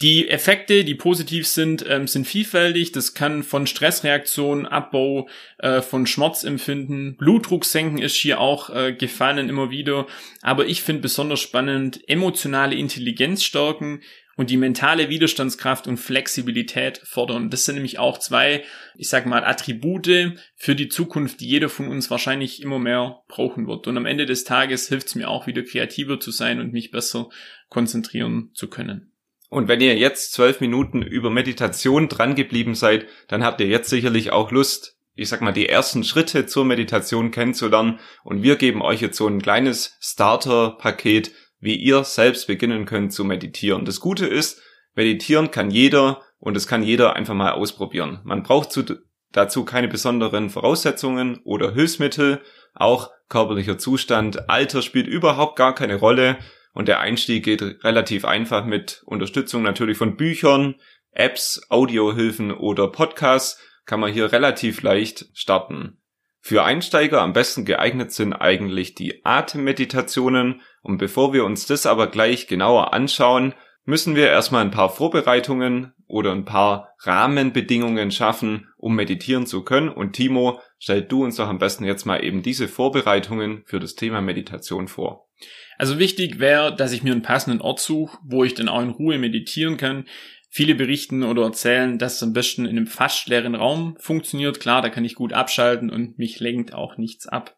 Die 0.00 0.28
Effekte, 0.28 0.84
die 0.84 0.94
positiv 0.94 1.48
sind, 1.48 1.84
ähm, 1.88 2.06
sind 2.06 2.24
vielfältig. 2.24 2.92
Das 2.92 3.14
kann 3.14 3.42
von 3.42 3.66
Stressreaktionen, 3.66 4.64
Abbau, 4.64 5.28
äh, 5.58 5.82
von 5.82 6.06
Schmerzempfinden, 6.06 7.16
Blutdruck 7.16 7.64
senken 7.64 7.98
ist 7.98 8.14
hier 8.14 8.38
auch 8.38 8.70
äh, 8.70 8.92
gefallen 8.92 9.48
immer 9.48 9.70
wieder. 9.70 10.06
Aber 10.40 10.66
ich 10.66 10.82
finde 10.82 11.02
besonders 11.02 11.40
spannend 11.40 12.08
emotionale 12.08 12.76
Intelligenz 12.76 13.42
stärken 13.42 14.02
und 14.36 14.50
die 14.50 14.56
mentale 14.56 15.08
Widerstandskraft 15.08 15.88
und 15.88 15.96
Flexibilität 15.96 17.00
fordern. 17.02 17.50
Das 17.50 17.64
sind 17.64 17.74
nämlich 17.74 17.98
auch 17.98 18.18
zwei, 18.18 18.62
ich 18.96 19.08
sag 19.08 19.26
mal, 19.26 19.42
Attribute 19.42 20.38
für 20.54 20.76
die 20.76 20.88
Zukunft, 20.88 21.40
die 21.40 21.48
jeder 21.48 21.68
von 21.68 21.88
uns 21.88 22.08
wahrscheinlich 22.08 22.62
immer 22.62 22.78
mehr 22.78 23.24
brauchen 23.26 23.66
wird. 23.66 23.88
Und 23.88 23.96
am 23.96 24.06
Ende 24.06 24.26
des 24.26 24.44
Tages 24.44 24.86
hilft 24.86 25.08
es 25.08 25.16
mir 25.16 25.28
auch 25.28 25.48
wieder 25.48 25.64
kreativer 25.64 26.20
zu 26.20 26.30
sein 26.30 26.60
und 26.60 26.72
mich 26.72 26.92
besser 26.92 27.30
konzentrieren 27.68 28.50
zu 28.54 28.70
können. 28.70 29.10
Und 29.48 29.68
wenn 29.68 29.80
ihr 29.80 29.96
jetzt 29.96 30.32
zwölf 30.32 30.60
Minuten 30.60 31.02
über 31.02 31.30
Meditation 31.30 32.08
dran 32.08 32.34
geblieben 32.34 32.74
seid, 32.74 33.06
dann 33.28 33.42
habt 33.42 33.60
ihr 33.60 33.66
jetzt 33.66 33.88
sicherlich 33.88 34.30
auch 34.30 34.50
Lust, 34.50 34.96
ich 35.14 35.28
sag 35.28 35.40
mal, 35.40 35.52
die 35.52 35.68
ersten 35.68 36.04
Schritte 36.04 36.46
zur 36.46 36.64
Meditation 36.64 37.30
kennenzulernen. 37.30 37.98
Und 38.24 38.42
wir 38.42 38.56
geben 38.56 38.82
euch 38.82 39.00
jetzt 39.00 39.16
so 39.16 39.26
ein 39.26 39.40
kleines 39.40 39.96
Starter-Paket, 40.00 41.32
wie 41.60 41.76
ihr 41.76 42.04
selbst 42.04 42.46
beginnen 42.46 42.84
könnt 42.84 43.12
zu 43.12 43.24
meditieren. 43.24 43.84
Das 43.84 44.00
Gute 44.00 44.26
ist, 44.26 44.62
meditieren 44.94 45.50
kann 45.50 45.70
jeder 45.70 46.22
und 46.38 46.56
es 46.56 46.66
kann 46.66 46.82
jeder 46.82 47.16
einfach 47.16 47.34
mal 47.34 47.52
ausprobieren. 47.52 48.20
Man 48.24 48.42
braucht 48.42 48.70
zu, 48.70 48.84
dazu 49.32 49.64
keine 49.64 49.88
besonderen 49.88 50.50
Voraussetzungen 50.50 51.40
oder 51.44 51.72
Hilfsmittel. 51.72 52.42
Auch 52.74 53.10
körperlicher 53.28 53.78
Zustand, 53.78 54.48
Alter 54.48 54.82
spielt 54.82 55.06
überhaupt 55.06 55.56
gar 55.56 55.74
keine 55.74 55.96
Rolle. 55.96 56.38
Und 56.78 56.86
der 56.86 57.00
Einstieg 57.00 57.44
geht 57.44 57.82
relativ 57.82 58.24
einfach 58.24 58.64
mit 58.64 59.02
Unterstützung 59.04 59.64
natürlich 59.64 59.98
von 59.98 60.16
Büchern, 60.16 60.76
Apps, 61.10 61.60
Audiohilfen 61.70 62.52
oder 62.52 62.86
Podcasts 62.86 63.60
kann 63.84 63.98
man 63.98 64.12
hier 64.12 64.30
relativ 64.30 64.82
leicht 64.82 65.26
starten. 65.34 66.00
Für 66.38 66.62
Einsteiger 66.62 67.20
am 67.20 67.32
besten 67.32 67.64
geeignet 67.64 68.12
sind 68.12 68.32
eigentlich 68.32 68.94
die 68.94 69.24
Atemmeditationen 69.24 70.60
und 70.80 70.98
bevor 70.98 71.32
wir 71.32 71.44
uns 71.44 71.66
das 71.66 71.84
aber 71.84 72.06
gleich 72.06 72.46
genauer 72.46 72.92
anschauen, 72.92 73.54
müssen 73.84 74.14
wir 74.14 74.28
erstmal 74.28 74.64
ein 74.64 74.70
paar 74.70 74.90
Vorbereitungen 74.90 75.94
oder 76.08 76.32
ein 76.32 76.44
paar 76.44 76.94
Rahmenbedingungen 77.00 78.10
schaffen, 78.10 78.68
um 78.76 78.96
meditieren 78.96 79.46
zu 79.46 79.62
können. 79.62 79.88
Und 79.88 80.14
Timo, 80.14 80.60
stell 80.78 81.02
du 81.02 81.24
uns 81.24 81.36
doch 81.36 81.48
am 81.48 81.58
besten 81.58 81.84
jetzt 81.84 82.06
mal 82.06 82.24
eben 82.24 82.42
diese 82.42 82.66
Vorbereitungen 82.66 83.62
für 83.66 83.78
das 83.78 83.94
Thema 83.94 84.20
Meditation 84.20 84.88
vor. 84.88 85.28
Also 85.76 85.98
wichtig 85.98 86.40
wäre, 86.40 86.74
dass 86.74 86.92
ich 86.92 87.04
mir 87.04 87.12
einen 87.12 87.22
passenden 87.22 87.60
Ort 87.60 87.78
suche, 87.78 88.18
wo 88.24 88.42
ich 88.42 88.54
dann 88.54 88.68
auch 88.68 88.82
in 88.82 88.90
Ruhe 88.90 89.18
meditieren 89.18 89.76
kann. 89.76 90.06
Viele 90.50 90.74
berichten 90.74 91.22
oder 91.22 91.42
erzählen, 91.42 91.98
dass 91.98 92.16
es 92.16 92.22
am 92.22 92.32
besten 92.32 92.64
in 92.64 92.70
einem 92.70 92.86
fast 92.86 93.28
leeren 93.28 93.54
Raum 93.54 93.96
funktioniert. 94.00 94.60
Klar, 94.60 94.82
da 94.82 94.88
kann 94.88 95.04
ich 95.04 95.14
gut 95.14 95.32
abschalten 95.32 95.90
und 95.90 96.18
mich 96.18 96.40
lenkt 96.40 96.72
auch 96.74 96.96
nichts 96.96 97.28
ab. 97.28 97.56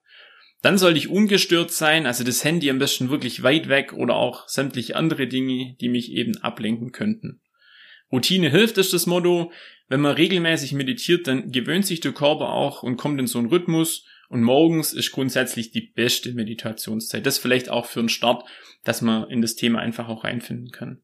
Dann 0.61 0.77
sollte 0.77 0.99
ich 0.99 1.09
ungestört 1.09 1.71
sein, 1.71 2.05
also 2.05 2.25
das 2.25 2.45
Handy 2.45 2.69
am 2.69 2.79
besten 2.79 3.09
wirklich 3.09 3.43
weit 3.43 3.69
weg 3.69 3.95
oder 3.95 4.17
auch 4.17 4.47
sämtliche 4.49 4.97
andere 4.97 5.27
Dinge, 5.27 5.77
die 5.81 5.89
mich 5.89 6.13
eben 6.13 6.37
ablenken 6.39 6.93
könnten. 6.93 7.41
Routine 8.13 8.51
hilft 8.51 8.79
ist 8.79 8.93
das 8.93 9.07
Motto. 9.07 9.53
Wenn 9.89 10.01
man 10.01 10.15
regelmäßig 10.15 10.73
meditiert, 10.73 11.27
dann 11.27 11.51
gewöhnt 11.51 11.87
sich 11.87 12.01
der 12.01 12.13
Körper 12.13 12.51
auch 12.51 12.83
und 12.83 12.97
kommt 12.97 13.21
in 13.21 13.27
so 13.27 13.39
einen 13.39 13.49
Rhythmus 13.49 14.05
und 14.29 14.43
morgens 14.43 14.93
ist 14.93 15.11
grundsätzlich 15.11 15.73
die 15.73 15.81
beste 15.81 16.33
Meditationszeit. 16.33 17.27
Das 17.27 17.39
vielleicht 17.39 17.69
auch 17.69 17.87
für 17.87 17.99
einen 17.99 18.09
Start, 18.09 18.45
dass 18.85 19.03
man 19.03 19.29
in 19.29 19.43
das 19.43 19.57
Thema 19.57 19.81
einfach 19.81 20.09
auch 20.09 20.25
reinfinden 20.25 20.71
kann. 20.71 21.03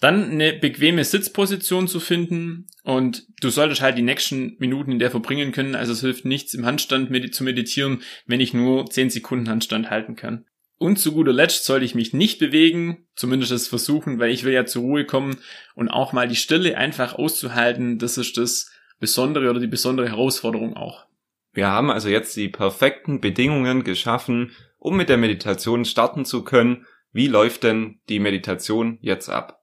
Dann 0.00 0.30
eine 0.30 0.54
bequeme 0.54 1.04
Sitzposition 1.04 1.86
zu 1.86 2.00
finden 2.00 2.66
und 2.84 3.26
du 3.40 3.50
solltest 3.50 3.82
halt 3.82 3.98
die 3.98 4.02
nächsten 4.02 4.56
Minuten 4.58 4.92
in 4.92 4.98
der 4.98 5.10
verbringen 5.10 5.52
können. 5.52 5.74
Also 5.74 5.92
es 5.92 6.00
hilft 6.00 6.24
nichts 6.24 6.54
im 6.54 6.64
Handstand 6.64 7.08
zu 7.34 7.44
meditieren, 7.44 8.02
wenn 8.24 8.40
ich 8.40 8.54
nur 8.54 8.86
10 8.88 9.10
Sekunden 9.10 9.50
Handstand 9.50 9.90
halten 9.90 10.16
kann. 10.16 10.46
Und 10.80 10.96
zu 10.96 11.12
guter 11.12 11.34
Letzt 11.34 11.66
sollte 11.66 11.84
ich 11.84 11.94
mich 11.94 12.14
nicht 12.14 12.38
bewegen, 12.38 13.06
zumindest 13.14 13.52
es 13.52 13.68
versuchen, 13.68 14.18
weil 14.18 14.30
ich 14.30 14.44
will 14.44 14.54
ja 14.54 14.64
zur 14.64 14.80
Ruhe 14.80 15.04
kommen 15.04 15.36
und 15.74 15.90
auch 15.90 16.14
mal 16.14 16.26
die 16.26 16.36
Stille 16.36 16.74
einfach 16.78 17.12
auszuhalten, 17.12 17.98
das 17.98 18.16
ist 18.16 18.38
das 18.38 18.72
Besondere 18.98 19.50
oder 19.50 19.60
die 19.60 19.66
besondere 19.66 20.08
Herausforderung 20.08 20.78
auch. 20.78 21.04
Wir 21.52 21.66
haben 21.66 21.90
also 21.90 22.08
jetzt 22.08 22.34
die 22.34 22.48
perfekten 22.48 23.20
Bedingungen 23.20 23.84
geschaffen, 23.84 24.52
um 24.78 24.96
mit 24.96 25.10
der 25.10 25.18
Meditation 25.18 25.84
starten 25.84 26.24
zu 26.24 26.44
können. 26.44 26.86
Wie 27.12 27.26
läuft 27.26 27.64
denn 27.64 28.00
die 28.08 28.18
Meditation 28.18 28.98
jetzt 29.02 29.28
ab? 29.28 29.62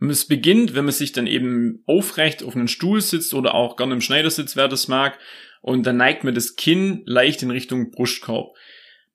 Es 0.00 0.26
beginnt, 0.26 0.74
wenn 0.74 0.84
man 0.84 0.92
sich 0.92 1.12
dann 1.12 1.28
eben 1.28 1.84
aufrecht 1.86 2.42
auf 2.42 2.56
einen 2.56 2.66
Stuhl 2.66 3.00
sitzt 3.00 3.34
oder 3.34 3.54
auch 3.54 3.76
gerne 3.76 3.94
im 3.94 4.00
Schneidersitz, 4.00 4.56
wer 4.56 4.66
das 4.66 4.88
mag, 4.88 5.16
und 5.62 5.86
dann 5.86 5.96
neigt 5.96 6.24
man 6.24 6.34
das 6.34 6.56
Kinn 6.56 7.02
leicht 7.06 7.44
in 7.44 7.52
Richtung 7.52 7.92
Brustkorb. 7.92 8.56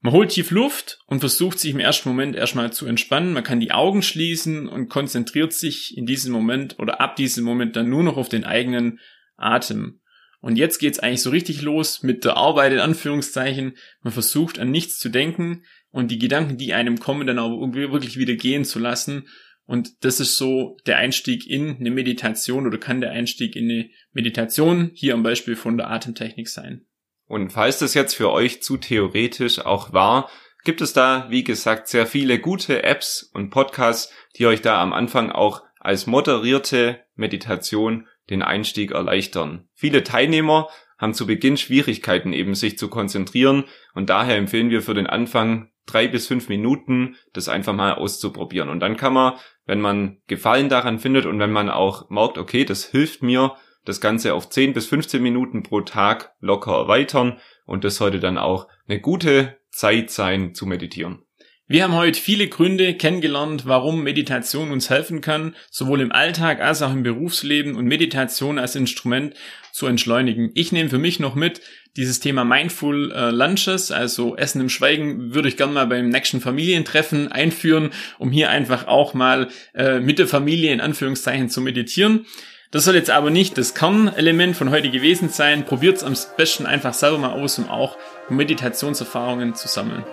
Man 0.04 0.14
holt 0.14 0.32
tief 0.32 0.50
Luft 0.50 1.00
und 1.06 1.20
versucht 1.20 1.60
sich 1.60 1.72
im 1.72 1.80
ersten 1.80 2.10
Moment 2.10 2.36
erstmal 2.36 2.74
zu 2.74 2.88
entspannen. 2.88 3.34
Man 3.34 3.44
kann 3.44 3.60
die 3.60 3.72
Augen 3.72 4.02
schließen 4.02 4.68
und 4.68 4.90
konzentriert 4.90 5.54
sich 5.54 5.96
in 5.96 6.08
diesem 6.08 6.34
Moment 6.34 6.80
oder 6.80 7.00
ab 7.00 7.16
diesem 7.16 7.46
Moment 7.46 7.76
dann 7.76 7.90
nur 7.90 8.02
noch 8.02 8.18
auf 8.18 8.28
den 8.28 8.44
eigenen 8.44 9.00
Atem. 9.38 10.02
Und 10.40 10.56
jetzt 10.56 10.80
geht's 10.80 10.98
eigentlich 10.98 11.22
so 11.22 11.30
richtig 11.30 11.62
los 11.62 12.02
mit 12.02 12.26
der 12.26 12.36
Arbeit 12.36 12.74
in 12.74 12.80
Anführungszeichen. 12.80 13.78
Man 14.02 14.12
versucht 14.12 14.58
an 14.58 14.72
nichts 14.72 14.98
zu 14.98 15.10
denken 15.10 15.66
und 15.92 16.10
die 16.10 16.18
Gedanken, 16.18 16.58
die 16.58 16.74
einem 16.74 17.00
kommen, 17.00 17.28
dann 17.28 17.38
auch 17.38 17.52
wirklich 17.52 18.18
wieder 18.18 18.34
gehen 18.34 18.66
zu 18.66 18.80
lassen. 18.80 19.28
Und 19.68 20.04
das 20.04 20.20
ist 20.20 20.36
so 20.36 20.78
der 20.88 20.98
Einstieg 20.98 21.46
in 21.48 21.78
eine 21.78 21.92
Meditation 21.92 22.66
oder 22.66 22.80
kann 22.80 23.02
der 23.02 23.12
Einstieg 23.12 23.56
in 23.56 23.70
eine 23.70 23.90
Meditation 24.14 24.90
hier 24.96 25.14
am 25.14 25.22
Beispiel 25.22 25.56
von 25.56 25.78
der 25.78 25.92
Atemtechnik 25.92 26.50
sein. 26.50 26.88
Und 27.32 27.54
falls 27.54 27.80
das 27.80 27.94
jetzt 27.94 28.16
für 28.16 28.30
euch 28.30 28.62
zu 28.62 28.76
theoretisch 28.76 29.60
auch 29.66 29.94
war, 29.94 30.30
gibt 30.66 30.82
es 30.82 30.92
da, 30.92 31.28
wie 31.30 31.46
gesagt, 31.46 31.88
sehr 31.88 32.06
viele 32.06 32.40
gute 32.40 32.84
Apps 32.84 33.24
und 33.34 33.52
Podcasts, 33.52 34.14
die 34.38 34.48
euch 34.48 34.62
da 34.62 34.82
am 34.82 34.92
Anfang 34.92 35.32
auch 35.32 35.64
als 35.80 36.08
moderierte 36.08 37.00
Meditation 37.16 38.06
den 38.30 38.42
Einstieg 38.42 38.92
erleichtern. 38.92 39.70
Viele 39.74 40.04
Teilnehmer 40.04 40.68
haben 40.98 41.14
zu 41.14 41.26
Beginn 41.26 41.56
Schwierigkeiten 41.56 42.34
eben 42.34 42.54
sich 42.54 42.78
zu 42.78 42.90
konzentrieren 42.90 43.64
und 43.94 44.10
daher 44.10 44.36
empfehlen 44.36 44.70
wir 44.70 44.82
für 44.82 44.94
den 44.94 45.08
Anfang 45.08 45.72
drei 45.86 46.10
bis 46.10 46.28
fünf 46.28 46.50
Minuten 46.50 47.16
das 47.32 47.48
einfach 47.48 47.74
mal 47.74 47.94
auszuprobieren. 47.94 48.68
Und 48.68 48.82
dann 48.82 48.98
kann 48.98 49.14
man, 49.14 49.36
wenn 49.66 49.80
man 49.80 50.18
Gefallen 50.28 50.68
daran 50.68 51.00
findet 51.00 51.26
und 51.26 51.40
wenn 51.40 51.54
man 51.54 51.70
auch 51.70 52.10
merkt, 52.10 52.38
okay, 52.38 52.66
das 52.66 52.84
hilft 52.84 53.24
mir, 53.24 53.56
das 53.86 54.02
Ganze 54.02 54.34
auf 54.34 54.50
10 54.50 54.74
bis 54.74 54.88
15 54.88 55.22
Minuten 55.22 55.64
pro 55.64 55.82
Tag 55.82 56.34
locker 56.40 56.74
erweitern 56.74 57.40
und 57.66 57.84
das 57.84 57.96
sollte 57.96 58.20
dann 58.20 58.38
auch 58.38 58.68
eine 58.88 59.00
gute 59.00 59.58
Zeit 59.70 60.12
sein 60.12 60.54
zu 60.54 60.66
meditieren. 60.66 61.24
Wir 61.72 61.86
haben 61.86 61.96
heute 61.96 62.20
viele 62.20 62.50
Gründe 62.50 62.96
kennengelernt, 62.96 63.66
warum 63.66 64.04
Meditation 64.04 64.72
uns 64.72 64.90
helfen 64.90 65.22
kann, 65.22 65.56
sowohl 65.70 66.02
im 66.02 66.12
Alltag 66.12 66.60
als 66.60 66.82
auch 66.82 66.92
im 66.92 67.04
Berufsleben 67.04 67.78
und 67.78 67.86
Meditation 67.86 68.60
als 68.60 68.76
Instrument 68.76 69.36
zu 69.72 69.88
entschleunigen. 69.88 70.52
Ich 70.54 70.74
nehme 70.74 70.90
für 70.90 70.98
mich 70.98 71.22
noch 71.22 71.34
mit 71.34 71.62
dieses 71.96 72.20
Thema 72.20 72.44
Mindful 72.44 73.14
äh, 73.14 73.32
Lunches, 73.32 73.90
also 73.90 74.36
Essen 74.36 74.60
im 74.60 74.68
Schweigen, 74.68 75.34
würde 75.34 75.48
ich 75.48 75.56
gerne 75.56 75.72
mal 75.72 75.88
beim 75.88 76.10
nächsten 76.10 76.42
Familientreffen 76.42 77.32
einführen, 77.32 77.92
um 78.20 78.32
hier 78.32 78.50
einfach 78.50 78.88
auch 78.88 79.14
mal 79.14 79.48
äh, 79.74 80.02
mit 80.02 80.20
der 80.20 80.28
Familie 80.28 80.74
in 80.74 80.82
Anführungszeichen 80.82 81.50
zu 81.50 81.62
meditieren. 81.62 82.26
Das 82.72 82.86
soll 82.86 82.96
jetzt 82.96 83.10
aber 83.10 83.32
nicht 83.32 83.58
das 83.58 83.74
Kernelement 83.74 84.56
von 84.56 84.70
heute 84.70 84.90
gewesen 84.90 85.28
sein. 85.28 85.66
Probiert 85.66 85.98
es 85.98 86.04
am 86.06 86.16
besten 86.38 86.66
einfach 86.66 86.94
selber 86.94 87.18
mal 87.18 87.34
aus, 87.34 87.60
um 87.60 87.70
auch 87.70 87.98
Meditationserfahrungen 88.30 89.56
zu 89.56 89.68
sammeln. 89.68 90.06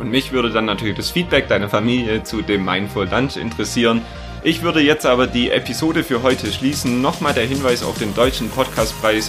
Und 0.00 0.08
mich 0.08 0.32
würde 0.32 0.50
dann 0.50 0.64
natürlich 0.64 0.96
das 0.96 1.10
Feedback 1.10 1.46
deiner 1.48 1.68
Familie 1.68 2.22
zu 2.22 2.40
dem 2.40 2.64
Mindful 2.64 3.06
Lunch 3.06 3.36
interessieren. 3.36 4.00
Ich 4.42 4.62
würde 4.62 4.80
jetzt 4.80 5.04
aber 5.04 5.26
die 5.26 5.50
Episode 5.50 6.02
für 6.02 6.22
heute 6.22 6.50
schließen. 6.50 7.02
Nochmal 7.02 7.34
der 7.34 7.44
Hinweis 7.44 7.82
auf 7.82 7.98
den 7.98 8.14
deutschen 8.14 8.48
Podcastpreis. 8.48 9.28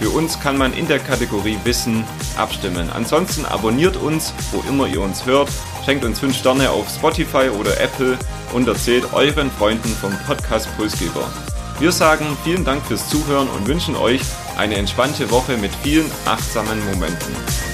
Für 0.00 0.08
uns 0.08 0.40
kann 0.40 0.56
man 0.56 0.72
in 0.72 0.88
der 0.88 1.00
Kategorie 1.00 1.58
Wissen 1.64 2.02
abstimmen. 2.38 2.88
Ansonsten 2.94 3.44
abonniert 3.44 3.98
uns, 3.98 4.32
wo 4.52 4.64
immer 4.70 4.86
ihr 4.86 5.02
uns 5.02 5.26
hört, 5.26 5.50
schenkt 5.84 6.02
uns 6.02 6.18
5 6.20 6.34
Sterne 6.34 6.70
auf 6.70 6.88
Spotify 6.88 7.50
oder 7.50 7.78
Apple 7.78 8.18
und 8.54 8.66
erzählt 8.68 9.12
euren 9.12 9.50
Freunden 9.50 9.90
vom 9.90 10.12
Podcast 10.26 10.74
Pulsgeber. 10.78 11.30
Wir 11.78 11.92
sagen 11.92 12.36
vielen 12.44 12.64
Dank 12.64 12.84
fürs 12.84 13.08
Zuhören 13.08 13.48
und 13.48 13.66
wünschen 13.66 13.96
euch 13.96 14.20
eine 14.56 14.76
entspannte 14.76 15.30
Woche 15.30 15.56
mit 15.56 15.74
vielen 15.82 16.10
achtsamen 16.26 16.78
Momenten. 16.84 17.71